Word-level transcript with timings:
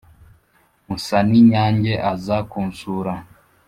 musaninyange 0.87 1.93
aza 2.11 2.37
kunsura 2.49 3.13